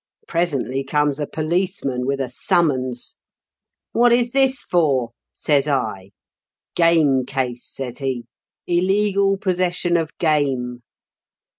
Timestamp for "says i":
5.31-6.09